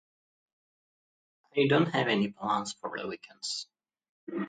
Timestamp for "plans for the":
2.29-3.07